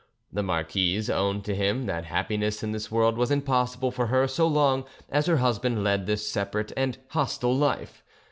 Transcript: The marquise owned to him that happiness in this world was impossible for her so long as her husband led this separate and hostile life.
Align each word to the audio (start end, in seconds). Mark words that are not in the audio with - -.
The 0.33 0.41
marquise 0.41 1.11
owned 1.11 1.45
to 1.45 1.53
him 1.53 1.85
that 1.85 2.05
happiness 2.05 2.63
in 2.63 2.71
this 2.71 2.89
world 2.89 3.17
was 3.19 3.29
impossible 3.29 3.91
for 3.91 4.07
her 4.07 4.27
so 4.27 4.47
long 4.47 4.83
as 5.11 5.27
her 5.27 5.37
husband 5.37 5.83
led 5.83 6.07
this 6.07 6.27
separate 6.27 6.73
and 6.75 6.97
hostile 7.09 7.55
life. 7.55 8.03